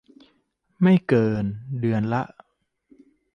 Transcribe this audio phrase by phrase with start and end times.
[0.81, 1.45] ไม่เกิน
[1.79, 2.23] เดือนละ